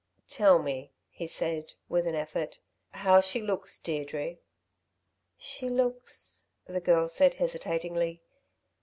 "Tell 0.27 0.57
me," 0.57 0.89
he 1.11 1.27
said, 1.27 1.73
with 1.87 2.07
an 2.07 2.15
effort, 2.15 2.57
"how 2.89 3.21
she 3.21 3.39
looks, 3.39 3.77
Deirdre." 3.77 4.37
"She 5.37 5.69
looks," 5.69 6.47
the 6.65 6.81
girl 6.81 7.07
said 7.07 7.35
hesitatingly. 7.35 8.23